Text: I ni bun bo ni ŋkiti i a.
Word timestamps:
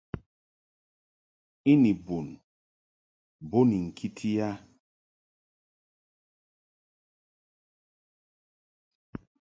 I 1.71 1.73
ni 1.81 1.91
bun 2.05 2.27
bo 3.49 3.59
ni 3.69 3.77
ŋkiti 3.87 4.29
i 4.35 4.39
a. 4.47 4.49